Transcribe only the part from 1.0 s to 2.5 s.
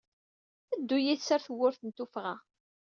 yid-s ar tawwurt n tuffɣa.